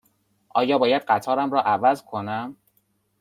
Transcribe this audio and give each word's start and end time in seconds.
آیا 0.49 0.77
باید 0.77 1.01
قطارم 1.01 1.51
را 1.51 1.61
عوض 1.61 2.03
کنم؟ 2.05 2.57